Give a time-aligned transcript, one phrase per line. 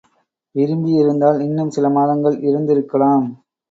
[0.55, 3.27] விருமபி இருந்தால் இன்னும் சில மாதங்கள் இருந்திருக்கலாம்.